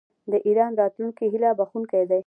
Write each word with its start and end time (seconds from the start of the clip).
د 0.31 0.33
ایران 0.47 0.71
راتلونکی 0.81 1.25
هیله 1.33 1.49
بښونکی 1.59 2.03
دی. 2.09 2.19